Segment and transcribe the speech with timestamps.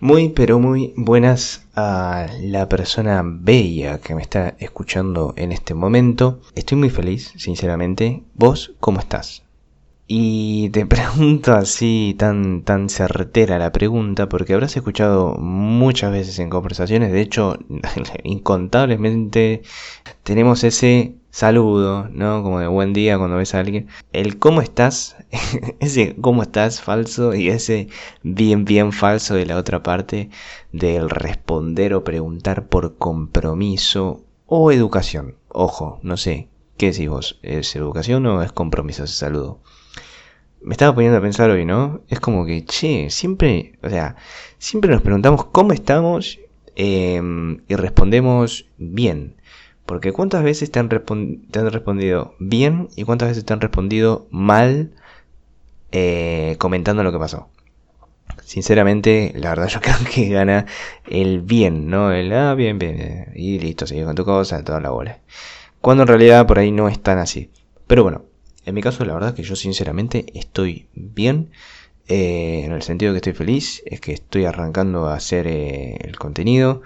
[0.00, 6.40] Muy, pero muy buenas a la persona bella que me está escuchando en este momento.
[6.54, 8.22] Estoy muy feliz, sinceramente.
[8.34, 9.45] ¿Vos cómo estás?
[10.08, 16.50] Y te pregunto así tan tan certera la pregunta porque habrás escuchado muchas veces en
[16.50, 17.58] conversaciones, de hecho,
[18.24, 19.62] incontablemente
[20.22, 22.42] tenemos ese saludo, ¿no?
[22.42, 23.88] Como de buen día cuando ves a alguien.
[24.12, 25.16] El cómo estás,
[25.80, 27.88] ese cómo estás falso y ese
[28.22, 30.30] bien bien falso de la otra parte
[30.72, 35.36] del responder o preguntar por compromiso o educación.
[35.48, 37.38] Ojo, no sé, ¿qué decís vos?
[37.42, 39.60] ¿Es educación o es compromiso ese saludo?
[40.62, 42.02] Me estaba poniendo a pensar hoy, ¿no?
[42.08, 44.16] Es como que, che, siempre, o sea,
[44.58, 46.40] siempre nos preguntamos cómo estamos
[46.74, 49.36] em, y respondemos bien.
[49.86, 54.90] Porque cuántas veces te han, respondido bien y cuántas veces te han respondido mal
[55.92, 57.48] eh, comentando lo que pasó.
[58.44, 60.66] Sinceramente, la verdad yo creo que gana
[61.06, 62.12] el bien, ¿no?
[62.12, 65.20] El, ah, bien, bien, y listo, sigue con tu cosa, toda la bola.
[65.86, 67.52] Cuando en realidad por ahí no es tan así.
[67.86, 68.24] Pero bueno,
[68.64, 71.52] en mi caso la verdad que yo sinceramente estoy bien.
[72.08, 76.18] Eh, en el sentido que estoy feliz, es que estoy arrancando a hacer eh, el
[76.18, 76.82] contenido,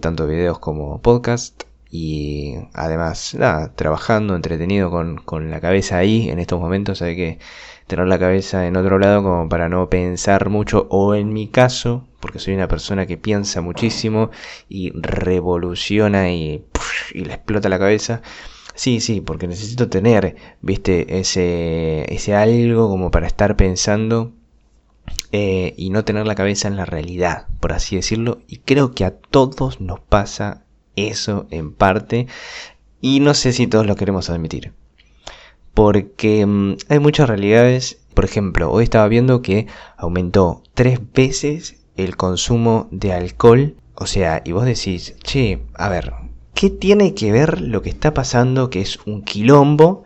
[0.00, 6.38] tanto videos como podcast y además, nada, trabajando, entretenido con, con, la cabeza ahí en
[6.38, 7.38] estos momentos, hay que
[7.86, 12.06] tener la cabeza en otro lado como para no pensar mucho, o en mi caso,
[12.20, 14.30] porque soy una persona que piensa muchísimo
[14.70, 16.64] y revoluciona y,
[17.12, 18.22] y le explota la cabeza.
[18.74, 24.32] Sí, sí, porque necesito tener, viste, ese, ese algo como para estar pensando
[25.32, 28.42] eh, y no tener la cabeza en la realidad, por así decirlo.
[28.48, 32.26] Y creo que a todos nos pasa eso en parte
[33.00, 34.72] y no sé si todos lo queremos admitir.
[35.74, 39.66] Porque mm, hay muchas realidades, por ejemplo, hoy estaba viendo que
[39.96, 46.12] aumentó tres veces el consumo de alcohol, o sea, y vos decís, che, a ver,
[46.56, 50.02] ¿qué tiene que ver lo que está pasando, que es un quilombo?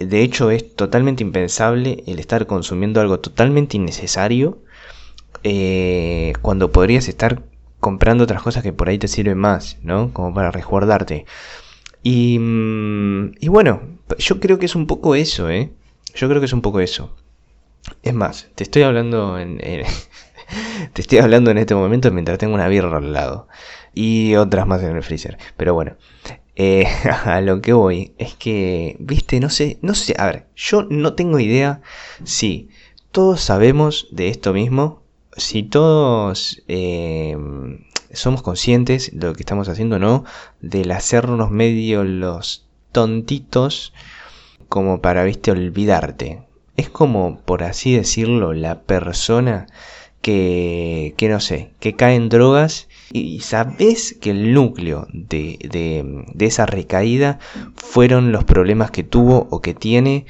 [0.00, 4.58] De hecho, es totalmente impensable el estar consumiendo algo totalmente innecesario
[5.42, 7.42] eh, cuando podrías estar
[7.80, 10.12] comprando otras cosas que por ahí te sirven más, ¿no?
[10.12, 11.26] Como para resguardarte.
[12.02, 13.82] Y, mm, y bueno,
[14.18, 15.70] yo creo que es un poco eso, ¿eh?
[16.14, 17.16] Yo creo que es un poco eso.
[18.02, 19.58] Es más, te estoy hablando en,
[20.92, 23.48] te estoy hablando en este momento mientras tengo una birra al lado
[23.94, 25.38] y otras más en el freezer.
[25.56, 25.96] Pero bueno,
[26.56, 26.86] eh,
[27.24, 31.14] a lo que voy es que, viste, no sé, no sé, a ver, yo no
[31.14, 31.80] tengo idea
[32.24, 32.68] si
[33.12, 35.04] todos sabemos de esto mismo
[35.36, 37.36] si todos eh,
[38.12, 40.24] somos conscientes de lo que estamos haciendo, ¿no?
[40.60, 43.92] Del hacernos medio los tontitos
[44.68, 46.42] como para, viste, olvidarte.
[46.76, 49.66] Es como, por así decirlo, la persona
[50.24, 56.46] que, no sé, que cae en drogas y sabes que el núcleo de, de, de
[56.46, 57.38] esa recaída
[57.76, 60.24] fueron los problemas que tuvo o que tiene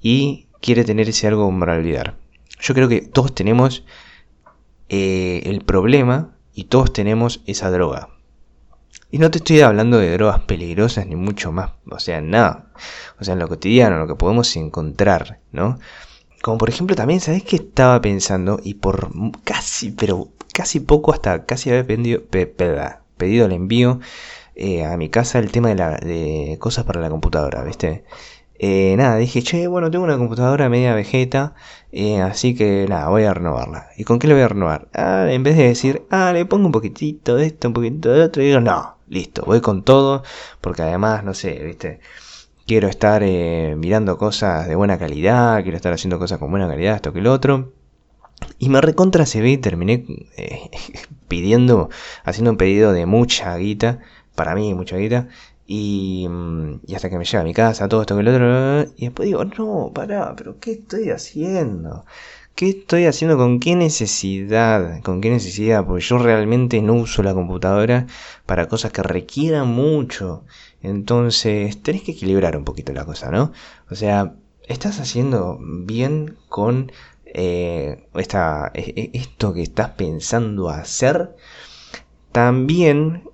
[0.00, 2.16] y quiere tener ese algo para olvidar.
[2.60, 3.84] Yo creo que todos tenemos
[4.88, 8.08] eh, el problema y todos tenemos esa droga.
[9.10, 12.70] Y no te estoy hablando de drogas peligrosas ni mucho más, o sea, nada.
[13.18, 15.80] O sea, en lo cotidiano, lo que podemos encontrar, ¿no?
[16.42, 18.60] Como por ejemplo también, ¿sabes qué estaba pensando?
[18.62, 19.10] Y por
[19.44, 22.22] casi, pero casi poco, hasta casi había pedido,
[23.16, 24.00] pedido el envío
[24.54, 28.04] eh, a mi casa el tema de, la, de cosas para la computadora, ¿viste?
[28.58, 31.54] Eh, nada, dije, che, bueno, tengo una computadora media vegeta,
[31.92, 33.88] eh, así que nada, voy a renovarla.
[33.96, 34.88] ¿Y con qué le voy a renovar?
[34.94, 38.22] Ah, en vez de decir, ah, le pongo un poquitito de esto, un poquitito de
[38.22, 40.22] otro, digo, no, listo, voy con todo,
[40.60, 42.00] porque además, no sé, viste,
[42.70, 46.94] quiero estar eh, mirando cosas de buena calidad, quiero estar haciendo cosas con buena calidad,
[46.94, 47.72] esto que el otro.
[48.60, 50.06] Y me recontra se y terminé
[51.28, 51.90] pidiendo,
[52.22, 53.98] haciendo un pedido de mucha guita,
[54.36, 55.26] para mí mucha guita,
[55.66, 58.92] y, mm, y, hasta que me llega a mi casa, todo esto que el otro.
[58.96, 62.04] Y después digo, no, pará, pero ¿qué estoy haciendo?
[62.54, 63.36] ¿Qué estoy haciendo?
[63.38, 65.02] ¿Con qué necesidad?
[65.02, 65.86] ¿Con qué necesidad?
[65.86, 68.06] Porque yo realmente no uso la computadora
[68.46, 70.44] para cosas que requieran mucho.
[70.82, 73.52] Entonces, tenés que equilibrar un poquito la cosa, ¿no?
[73.90, 74.34] O sea,
[74.68, 76.92] estás haciendo bien con
[77.26, 81.36] eh, esta, e, e, esto que estás pensando hacer.
[82.32, 83.24] También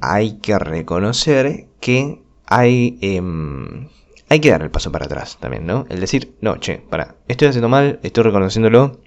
[0.00, 3.88] hay que reconocer que hay, em,
[4.30, 5.86] hay que dar el paso para atrás también, ¿no?
[5.90, 9.00] El decir, no, che, para, estoy haciendo mal, estoy reconociéndolo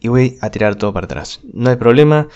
[0.00, 1.40] y voy a tirar todo para atrás.
[1.54, 2.28] No hay problema.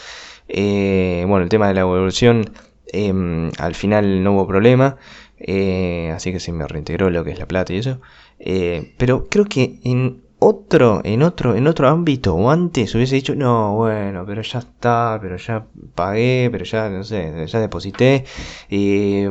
[0.49, 2.51] Eh, bueno, el tema de la evolución,
[2.87, 4.97] em, al final no hubo problema.
[5.39, 8.01] Eh, así que se me reintegró lo que es la plata y eso.
[8.39, 13.35] Eh, pero creo que en otro, en otro, en otro ámbito o antes hubiese dicho,
[13.35, 18.25] no, bueno, pero ya está, pero ya pagué, pero ya, no sé, ya deposité,
[18.71, 19.25] y,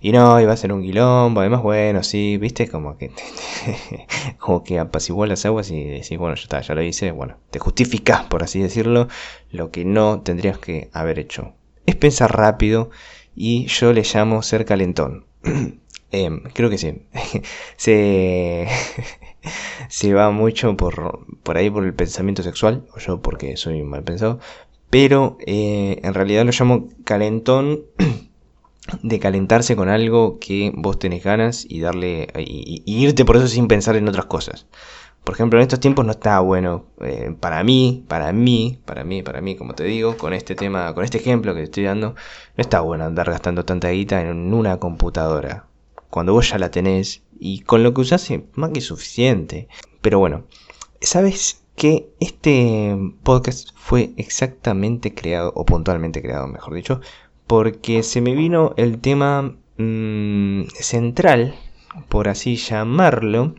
[0.00, 3.12] y no, iba a ser un quilombo, además, bueno, sí, viste, como que,
[4.38, 7.58] como que apaciguó las aguas y decís, bueno, ya está, ya lo hice, bueno, te
[7.58, 9.08] justificás, por así decirlo,
[9.52, 11.54] lo que no tendrías que haber hecho.
[11.86, 12.90] Es pensar rápido
[13.34, 15.26] y yo le llamo ser calentón.
[16.12, 17.06] Em, creo que sí.
[17.76, 18.66] se,
[19.88, 24.02] se va mucho por, por ahí por el pensamiento sexual, o yo porque soy mal
[24.02, 24.38] pensado,
[24.90, 27.82] pero eh, en realidad lo llamo calentón
[29.02, 33.68] de calentarse con algo que vos tenés ganas y darle y, irte por eso sin
[33.68, 34.66] pensar en otras cosas.
[35.24, 39.22] Por ejemplo, en estos tiempos no está bueno eh, para mí, para mí, para mí,
[39.22, 42.10] para mí, como te digo, con este tema, con este ejemplo que te estoy dando,
[42.10, 45.69] no está bueno andar gastando tanta guita en una computadora
[46.10, 49.68] cuando vos ya la tenés y con lo que usás es más que suficiente.
[50.00, 50.44] Pero bueno,
[51.00, 57.00] ¿sabes que este podcast fue exactamente creado, o puntualmente creado, mejor dicho,
[57.46, 61.54] porque se me vino el tema mm, central,
[62.08, 63.54] por así llamarlo,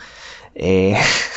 [0.54, 0.96] Eh,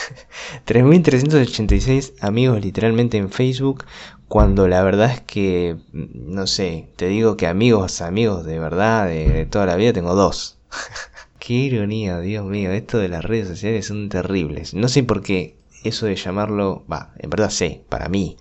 [0.65, 3.85] 3.386 amigos literalmente en Facebook,
[4.31, 9.45] cuando la verdad es que, no sé, te digo que amigos, amigos de verdad, de
[9.45, 10.57] toda la vida, tengo dos.
[11.39, 14.73] Qué ironía, Dios mío, esto de las redes sociales son terribles.
[14.73, 18.37] No sé por qué eso de llamarlo, va, en verdad sé, para mí.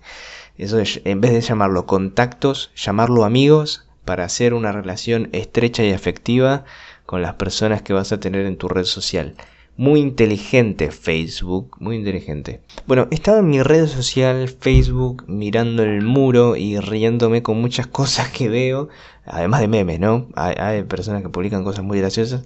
[0.57, 5.91] Eso de, en vez de llamarlo contactos, llamarlo amigos para hacer una relación estrecha y
[5.91, 6.63] afectiva
[7.05, 9.35] con las personas que vas a tener en tu red social.
[9.81, 12.61] Muy inteligente Facebook, muy inteligente.
[12.85, 18.29] Bueno, estaba en mi red social Facebook mirando el muro y riéndome con muchas cosas
[18.29, 18.89] que veo,
[19.25, 20.27] además de memes, ¿no?
[20.35, 22.43] Hay, personas que publican cosas muy graciosas.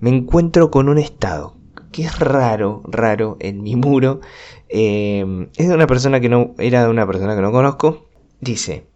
[0.00, 1.58] Me encuentro con un estado
[1.92, 4.22] que es raro, raro en mi muro.
[4.70, 8.08] Eh, es de una persona que no, era de una persona que no conozco.
[8.40, 8.86] Dice,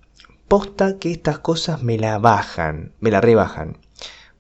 [0.49, 3.77] posta que estas cosas me la bajan, me la rebajan.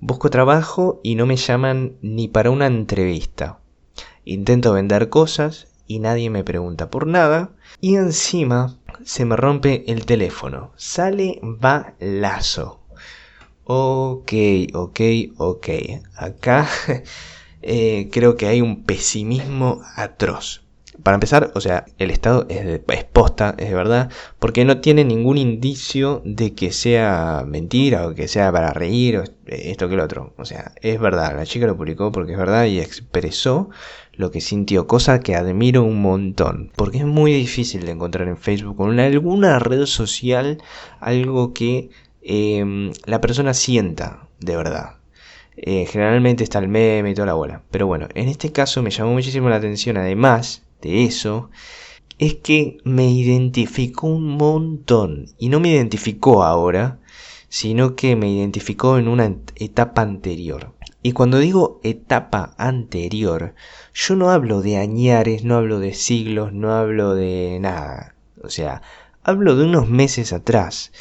[0.04, 3.60] Busco trabajo y no me llaman ni para una entrevista.
[4.24, 7.50] Intento vender cosas y nadie me pregunta por nada.
[7.80, 10.72] Y encima se me rompe el teléfono.
[10.74, 12.80] Sale balazo.
[13.62, 14.32] Ok,
[14.74, 15.00] ok,
[15.36, 15.68] ok.
[16.16, 16.68] Acá
[17.62, 20.61] eh, creo que hay un pesimismo atroz.
[21.02, 25.04] Para empezar, o sea, el Estado es, de, posta, es de verdad, porque no tiene
[25.04, 30.04] ningún indicio de que sea mentira o que sea para reír o esto que lo
[30.04, 30.34] otro.
[30.36, 33.70] O sea, es verdad, la chica lo publicó porque es verdad y expresó
[34.12, 38.36] lo que sintió, cosa que admiro un montón, porque es muy difícil de encontrar en
[38.36, 40.58] Facebook o en alguna red social
[41.00, 41.88] algo que
[42.20, 44.96] em, la persona sienta de verdad.
[45.56, 47.62] Eh, generalmente está el meme y toda la bola.
[47.70, 51.50] Pero bueno, en este caso me llamó muchísimo la atención, además de eso,
[52.18, 55.26] es que me identificó un montón.
[55.38, 56.98] Y no me identificó ahora,
[57.48, 60.74] sino que me identificó en una etapa anterior.
[61.02, 63.54] Y cuando digo etapa anterior,
[63.92, 68.14] yo no hablo de añares, no hablo de siglos, no hablo de nada.
[68.42, 68.82] O sea,
[69.24, 70.92] hablo de unos meses atrás.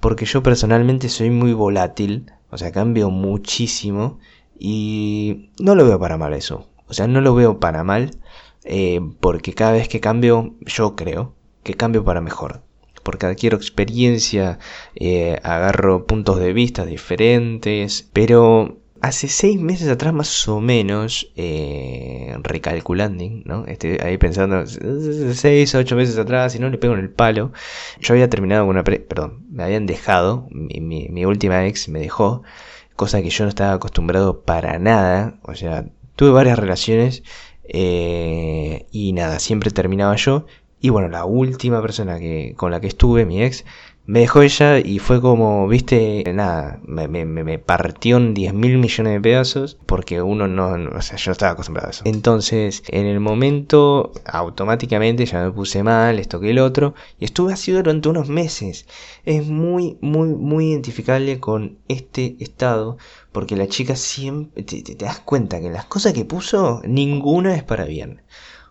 [0.00, 4.18] Porque yo personalmente soy muy volátil, o sea, cambio muchísimo
[4.58, 6.68] y no lo veo para mal eso.
[6.88, 8.10] O sea, no lo veo para mal
[8.64, 12.62] eh, porque cada vez que cambio, yo creo que cambio para mejor.
[13.02, 14.58] Porque adquiero experiencia,
[14.94, 22.36] eh, agarro puntos de vista diferentes, pero hace seis meses atrás más o menos, eh,
[22.42, 23.66] recalculando, ¿no?
[23.66, 27.52] Estoy ahí pensando, seis o ocho meses atrás, si no le pego en el palo,
[28.00, 28.84] yo había terminado con una...
[28.84, 32.44] perdón, me habían dejado, mi, mi última ex me dejó,
[32.94, 37.24] cosa que yo no estaba acostumbrado para nada, o sea, tuve varias relaciones
[37.64, 40.46] eh, y nada, siempre terminaba yo.
[40.80, 43.64] Y bueno, la última persona que, con la que estuve, mi ex,
[44.04, 48.78] me dejó ella y fue como, viste, nada, me, me, me partió en 10 mil
[48.78, 52.02] millones de pedazos porque uno no, o sea, yo no estaba acostumbrado a eso.
[52.04, 57.52] Entonces, en el momento, automáticamente ya me puse mal, esto que el otro, y estuve
[57.52, 58.86] así durante unos meses.
[59.24, 62.98] Es muy, muy, muy identificable con este estado
[63.30, 67.62] porque la chica siempre, te, te das cuenta que las cosas que puso, ninguna es
[67.62, 68.22] para bien.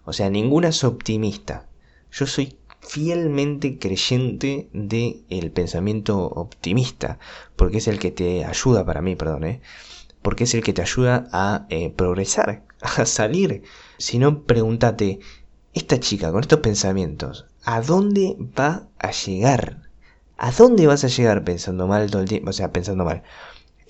[0.04, 1.68] O sea, ninguna es optimista.
[2.12, 7.20] Yo soy fielmente creyente del el pensamiento optimista,
[7.56, 9.62] porque es el que te ayuda, para mí, perdón, ¿eh?
[10.22, 13.64] porque es el que te ayuda a eh, progresar, a salir.
[13.98, 15.20] Si no, pregúntate,
[15.74, 19.90] esta chica con estos pensamientos, ¿a dónde va a llegar?
[20.38, 22.50] ¿A dónde vas a llegar pensando mal todo el tiempo?
[22.50, 23.24] O sea, pensando mal.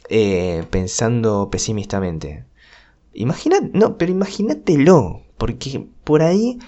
[0.10, 2.46] Eh, pensando pesimistamente.
[3.14, 6.60] Imagina, no, pero imagínatelo, porque por ahí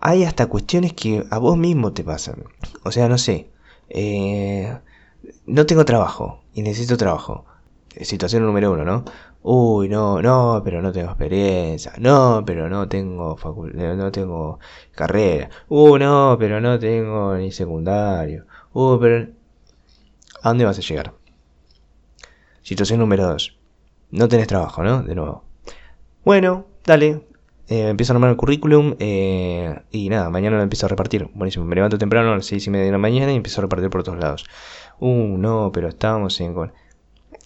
[0.00, 2.44] hay hasta cuestiones que a vos mismo te pasan.
[2.84, 3.50] O sea, no sé,
[3.88, 4.78] eh,
[5.46, 7.44] no tengo trabajo y necesito trabajo.
[8.00, 9.04] Situación número uno, ¿no?
[9.42, 11.92] Uy, no, no, pero no tengo experiencia.
[11.98, 13.36] No, pero no tengo
[13.74, 14.58] no tengo
[14.92, 15.50] carrera.
[15.68, 18.46] Uy, no, pero no tengo ni secundario.
[18.72, 19.28] Uy, pero...
[20.42, 21.14] ¿A dónde vas a llegar?
[22.62, 23.56] Situación número dos.
[24.10, 25.02] No tenés trabajo, ¿no?
[25.02, 25.44] De nuevo.
[26.24, 27.22] Bueno, dale,
[27.68, 31.28] eh, empiezo a armar el currículum eh, y nada, mañana lo empiezo a repartir.
[31.34, 33.62] Buenísimo, me levanto temprano a las 6 y media de la mañana y empiezo a
[33.62, 34.44] repartir por todos lados.
[35.00, 36.54] Uh, no, pero estamos en...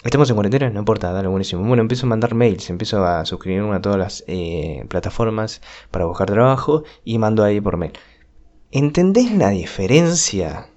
[0.05, 0.71] ¿Estamos en cuarentena?
[0.71, 1.65] No importa, dale, buenísimo.
[1.65, 5.61] Bueno, empiezo a mandar mails, empiezo a suscribirme a todas las eh, plataformas
[5.91, 7.93] para buscar trabajo y mando ahí por mail.
[8.71, 10.69] ¿Entendés la diferencia?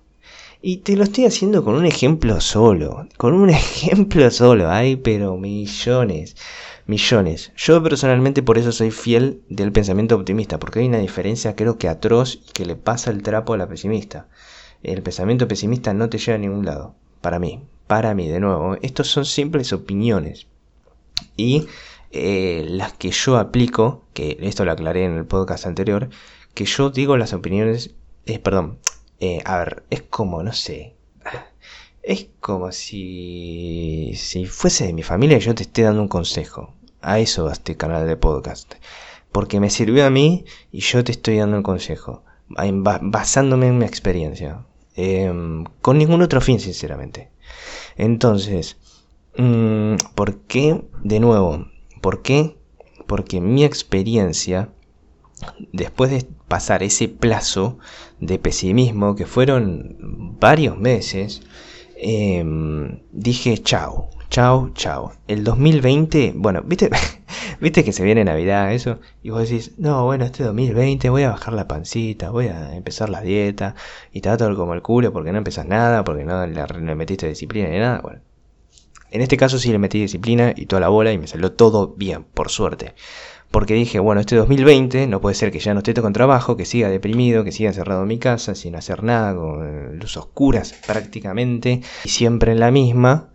[0.61, 5.37] Y te lo estoy haciendo con un ejemplo solo, con un ejemplo solo, hay pero
[5.37, 6.35] millones
[6.91, 7.51] millones.
[7.55, 11.87] Yo personalmente por eso soy fiel del pensamiento optimista, porque hay una diferencia creo que
[11.87, 14.27] atroz que le pasa el trapo a la pesimista.
[14.83, 18.77] El pensamiento pesimista no te lleva a ningún lado, para mí, para mí, de nuevo.
[18.81, 20.47] Estos son simples opiniones.
[21.37, 21.67] Y
[22.11, 26.09] eh, las que yo aplico, que esto lo aclaré en el podcast anterior,
[26.53, 27.91] que yo digo las opiniones,
[28.25, 28.79] eh, perdón,
[29.21, 30.95] eh, a ver, es como, no sé,
[32.03, 36.73] es como si, si fuese de mi familia y yo te esté dando un consejo.
[37.01, 38.73] A eso va este canal de podcast.
[39.31, 42.23] Porque me sirvió a mí y yo te estoy dando un consejo.
[42.47, 44.65] Basándome en mi experiencia.
[44.95, 47.29] Em, con ningún otro fin, sinceramente.
[47.97, 48.77] Entonces,
[49.37, 50.81] mm, ¿por qué?
[51.03, 51.67] De nuevo,
[52.01, 52.57] ¿por qué?
[53.07, 54.69] Porque mi experiencia,
[55.71, 57.79] después de pasar ese plazo
[58.19, 59.97] de pesimismo, que fueron
[60.39, 61.41] varios meses,
[62.03, 65.13] Em, dije chao, chao, chao.
[65.27, 66.89] El 2020, bueno, viste,
[67.59, 71.29] viste que se viene Navidad, eso, y vos decís, no, bueno, este 2020 voy a
[71.29, 73.75] bajar la pancita, voy a empezar la dieta,
[74.11, 77.27] y te da todo como el culo porque no empezás nada, porque no le, metiste
[77.27, 78.01] disciplina ni nada.
[79.11, 81.93] En este caso sí le metí disciplina y toda la bola y me salió todo
[81.95, 82.95] bien, por suerte
[83.51, 86.65] porque dije, bueno, este 2020 no puede ser que ya no esté con trabajo, que
[86.65, 91.81] siga deprimido, que siga encerrado en mi casa, sin hacer nada, con luz oscuras prácticamente,
[92.05, 93.27] y siempre en la misma.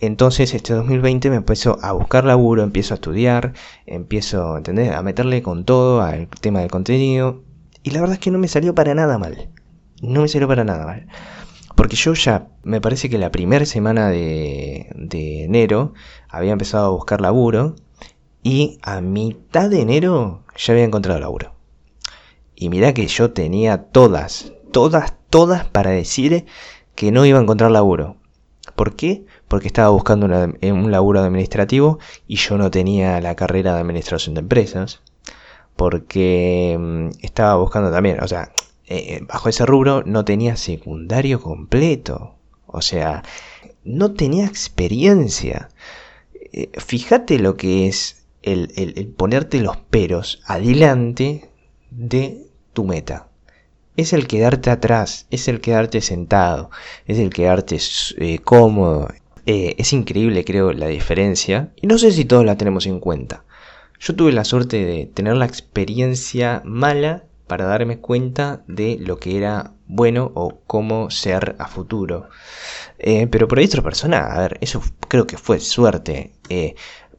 [0.00, 3.52] Entonces este 2020 me empezó a buscar laburo, empiezo a estudiar,
[3.86, 4.92] empiezo, ¿entendés?
[4.92, 7.44] A meterle con todo al tema del contenido.
[7.84, 9.48] Y la verdad es que no me salió para nada mal.
[10.00, 11.06] No me salió para nada mal.
[11.76, 15.94] Porque yo ya, me parece que la primera semana de, de enero
[16.28, 17.76] había empezado a buscar laburo
[18.42, 21.54] y a mitad de enero ya había encontrado laburo.
[22.54, 26.46] Y mirá que yo tenía todas, todas, todas para decir
[26.94, 28.16] que no iba a encontrar laburo.
[28.76, 29.24] ¿Por qué?
[29.48, 34.40] Porque estaba buscando un laburo administrativo y yo no tenía la carrera de administración de
[34.40, 35.00] empresas.
[35.76, 38.52] Porque mm, estaba buscando también, o sea,
[38.86, 42.34] eh, eh, bajo ese rubro no tenía secundario completo.
[42.66, 43.22] O sea,
[43.84, 45.70] no tenía experiencia.
[46.52, 51.50] Eh, fíjate lo que es el, ponerte los peros adelante
[51.90, 53.28] de tu meta.
[53.96, 56.70] Es el quedarte atrás, es el quedarte sentado,
[57.06, 57.78] es el quedarte
[58.18, 59.08] eh, cómodo.
[59.44, 61.72] Eh, es increíble, creo, la diferencia.
[61.76, 63.44] Y no sé si todos la tenemos en cuenta.
[64.00, 69.36] Yo tuve la suerte de tener la experiencia mala para darme cuenta de lo que
[69.36, 72.30] era bueno o cómo ser a futuro.
[72.98, 76.32] Eh, pero por ahí otra persona, a ver, eso creo que fue suerte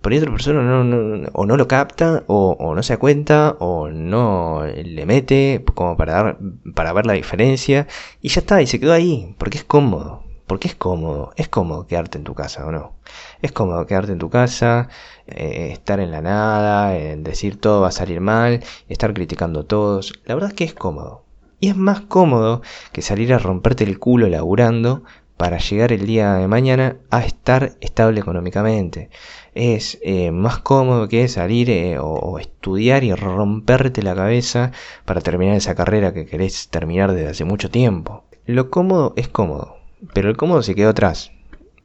[0.03, 3.89] por ahí otra persona no, o no lo capta, o, no se da cuenta, o
[3.89, 6.37] no le mete como para, dar,
[6.75, 7.87] para ver la diferencia,
[8.21, 10.23] y ya está, y se quedó ahí, porque es cómodo.
[10.45, 12.97] Porque es cómodo, es cómodo quedarte en tu casa, ¿o no?
[13.41, 14.89] Es cómodo quedarte en tu casa,
[15.25, 20.19] eh, estar en la nada, decir todo va a salir mal, estar criticando a todos.
[20.25, 21.23] La verdad es que es cómodo.
[21.61, 25.05] Y es más cómodo que salir a romperte el culo laburando
[25.37, 29.09] para llegar el día de mañana a estar estable económicamente
[29.55, 34.71] es eh, más cómodo que salir eh, o, estudiar y romperte la cabeza
[35.05, 38.23] para terminar esa carrera que querés terminar desde hace mucho tiempo.
[38.45, 39.77] Lo cómodo es cómodo,
[40.13, 41.31] pero el cómodo se quedó atrás.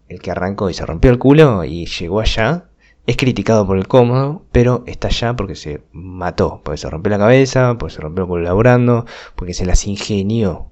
[0.09, 2.65] El que arrancó y se rompió el culo y llegó allá,
[3.07, 7.19] es criticado por el cómodo, pero está allá porque se mató, porque se rompió la
[7.19, 10.71] cabeza, porque se rompió colaborando, porque se las ingenió.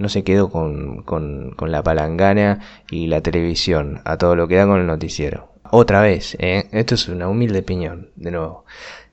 [0.00, 2.58] No se quedó con, con, con la palangana
[2.90, 5.52] y la televisión, a todo lo que da con el noticiero.
[5.70, 6.68] Otra vez, ¿eh?
[6.72, 8.64] esto es una humilde opinión, de nuevo.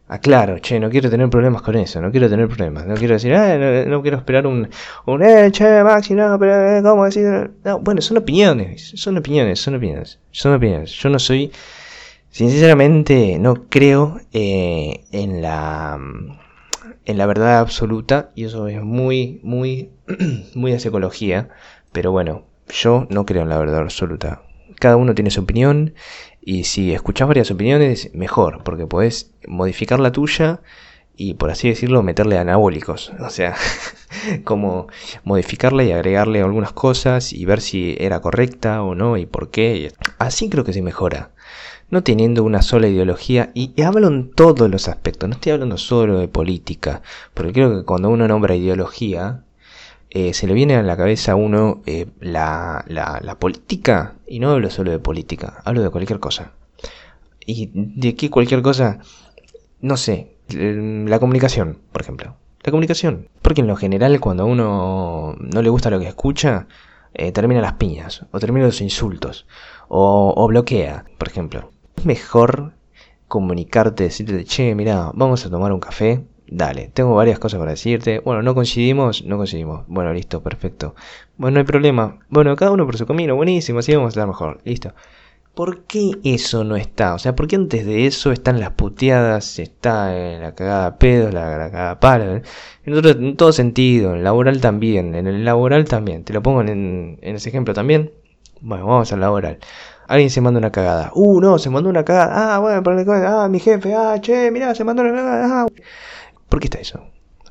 [0.08, 3.34] Aclaro, che, no quiero tener problemas con eso, no quiero tener problemas, no quiero decir,
[3.34, 4.68] eh, no, quiero esperar un,
[5.06, 7.52] un, eh, che, Maxi, no, pero, eh, ¿cómo decir?
[7.64, 10.92] No, bueno, son opiniones, son opiniones, son opiniones, son opiniones.
[10.92, 11.52] Yo no soy
[12.38, 15.98] Sinceramente no creo eh, en la
[17.08, 19.92] en la verdad absoluta y eso es muy muy
[20.54, 21.50] muy de psicología,
[21.94, 24.44] pero bueno, yo no creo en la verdad absoluta.
[24.80, 25.96] Cada uno tiene su opinión
[26.42, 30.60] y si escuchas varias opiniones mejor, porque puedes modificar la tuya
[31.16, 33.56] y por así decirlo meterle anabólicos, o sea,
[34.44, 34.88] como
[35.24, 39.94] modificarla y agregarle algunas cosas y ver si era correcta o no y por qué.
[40.20, 41.32] Así creo que se mejora
[41.90, 46.20] no teniendo una sola ideología, y, hablo en todos los aspectos, no estoy hablando solo
[46.20, 47.02] de política,
[47.34, 49.44] porque creo que cuando uno nombra ideología,
[50.10, 54.52] eh, se le viene a la cabeza a uno eh, la, la, política, y no
[54.52, 56.54] hablo solo de política, hablo de cualquier cosa.
[57.46, 59.00] ¿Y de qué cualquier cosa?
[59.80, 62.36] No sé, la comunicación, por ejemplo.
[62.64, 63.30] La comunicación.
[63.42, 66.68] Porque en lo general cuando uno no le gusta lo que escucha,
[67.14, 69.46] eh, termina las piñas, o termina los insultos,
[69.88, 71.72] o bloquea, por ejemplo.
[71.98, 72.74] Es mejor
[73.28, 76.24] comunicarte, decirte, che, mira, vamos a tomar un café.
[76.48, 78.20] Dale, tengo varias cosas para decirte.
[78.20, 79.86] Bueno, no coincidimos, no coincidimos.
[79.88, 80.96] Bueno, listo, perfecto.
[81.38, 82.20] Bueno, no hay problema.
[82.30, 84.62] Bueno, cada uno por su camino, buenísimo, así vamos a estar mejor.
[84.64, 84.94] Listo.
[85.56, 87.16] ¿Por qué eso no está?
[87.16, 91.34] O sea, ¿por qué antes de eso están las puteadas, está en la cagada pedos,
[91.34, 92.42] la, cagada palo?
[92.86, 96.24] En, todo sentido, en laboral también, en el laboral también.
[96.24, 98.12] Te lo pongo en, en ese ejemplo también.
[98.62, 99.60] Bueno, vamos al laboral.
[100.08, 101.12] Alguien se manda una cagada.
[101.14, 102.56] Uh, no, se mandó una cagada.
[102.56, 102.82] Ah, bueno,
[103.28, 105.64] ah, mi jefe, ah, che, mirá, se mandó una cagada.
[105.64, 105.68] Ah.
[106.50, 107.04] ¿Por qué está eso?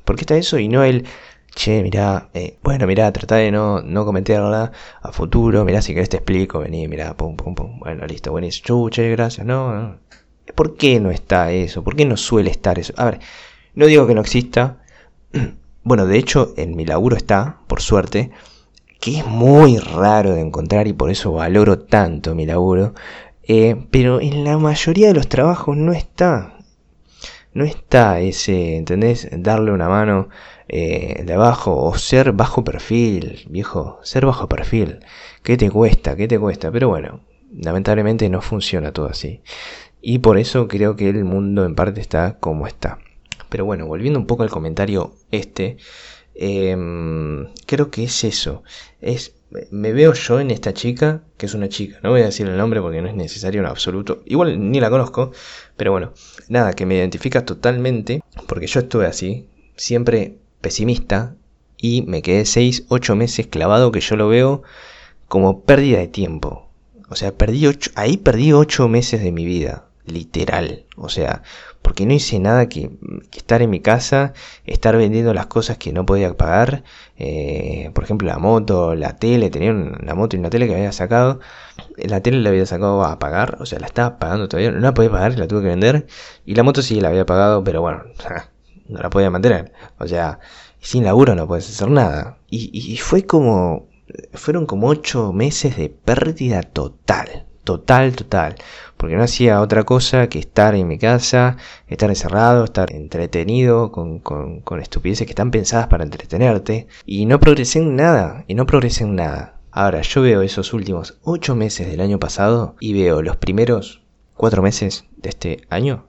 [0.03, 1.05] ¿Por qué está eso y no el,
[1.53, 4.71] che, mirá, eh, bueno, mirá, trata de no, no cometerla
[5.01, 7.79] a futuro, mirá, si querés te explico, vení, mirá, pum, pum, pum.
[7.79, 8.65] Bueno, listo, buenísimo.
[8.65, 9.97] Chuche, gracias, no, no.
[10.55, 11.83] ¿Por qué no está eso?
[11.83, 12.93] ¿Por qué no suele estar eso?
[12.97, 13.19] A ver,
[13.75, 14.77] no digo que no exista.
[15.83, 18.31] Bueno, de hecho, en mi laburo está, por suerte
[18.99, 22.93] que es muy raro de encontrar y por eso valoro tanto mi laburo,
[23.43, 26.53] eh, pero en la mayoría de los trabajos no está.
[27.53, 29.29] No está ese, ¿entendés?
[29.31, 30.29] Darle una mano
[30.67, 34.99] eh, de abajo o ser bajo perfil, viejo, ser bajo perfil.
[35.43, 36.15] ¿Qué te cuesta?
[36.15, 36.71] ¿Qué te cuesta?
[36.71, 39.41] Pero bueno, lamentablemente no funciona todo así.
[40.01, 42.99] Y por eso creo que el mundo en parte está como está.
[43.49, 45.77] Pero bueno, volviendo un poco al comentario este,
[46.39, 48.63] Em, creo que es eso.
[49.01, 49.33] Es,
[49.71, 52.57] me veo yo en esta chica, que es una chica, no voy a decir el
[52.57, 54.21] nombre porque no es necesario en absoluto.
[54.25, 55.31] Igual ni la conozco,
[55.77, 56.13] pero bueno,
[56.47, 61.35] nada, que me identifica totalmente, porque yo estuve así, siempre pesimista,
[61.77, 64.63] y me quedé 6, 8 meses clavado que yo lo veo
[65.27, 66.69] como pérdida de tiempo.
[67.09, 70.85] O sea, perdí ocho, ahí perdí 8 meses de mi vida, literal.
[70.95, 71.43] O sea,
[71.81, 72.91] porque no hice nada que,
[73.33, 74.33] estar en mi casa,
[74.65, 76.83] estar vendiendo las cosas que no podía pagar,
[77.17, 80.91] eh, por ejemplo la moto, la tele, tenía una moto y una tele que había
[80.91, 81.39] sacado,
[81.97, 84.93] la tele la había sacado a pagar, o sea, la estaba pagando todavía, no la
[84.93, 86.07] podía pagar, la tuve que vender,
[86.45, 88.03] y la moto sí la había pagado, pero bueno,
[88.89, 90.39] no la podía mantener, o sea,
[90.81, 93.87] sin laburo no puedes hacer nada, y, y fue como,
[94.33, 98.55] fueron como ocho meses de pérdida total, total, total
[98.97, 104.81] porque no hacía otra cosa que estar en mi casa, estar encerrado, estar entretenido con,
[104.81, 109.15] estupideces que están pensadas para entretenerte, y no progresé en nada, y no progresé en
[109.15, 109.59] nada.
[109.71, 114.01] Ahora, yo veo esos últimos 8 meses del año pasado y veo los primeros
[114.33, 116.06] 4 meses de este año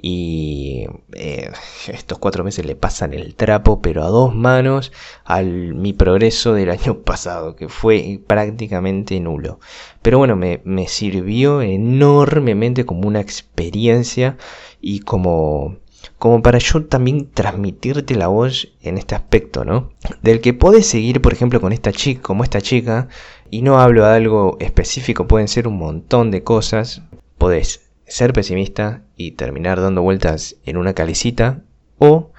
[0.00, 1.50] y eh,
[1.88, 4.92] estos cuatro meses le pasan el trapo, pero a dos manos,
[5.24, 9.60] al mi progreso del año pasado, que fue prácticamente nulo.
[10.02, 14.36] Pero bueno, me, me sirvió enormemente como una experiencia
[14.80, 15.76] y como,
[16.18, 19.90] como para yo también transmitirte la voz en este aspecto, ¿no?
[20.22, 23.08] Del que podés seguir, por ejemplo, con esta chica, como esta chica,
[23.50, 27.02] y no hablo de algo específico, pueden ser un montón de cosas,
[27.38, 31.62] podés ser pesimista y terminar dando vueltas en una calicita
[31.98, 32.32] o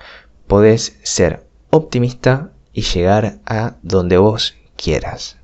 [0.48, 5.38] podés ser optimista y llegar a donde vos quieras.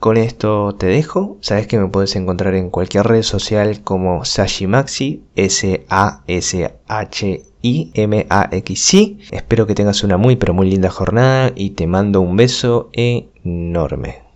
[0.00, 1.36] Con esto te dejo.
[1.42, 5.88] Sabes que me puedes encontrar en cualquier red social como Sashimaxi, S-A-S-H-I-M-A-X-I.
[9.30, 14.29] Espero que tengas una muy pero muy linda jornada y te mando un beso enorme.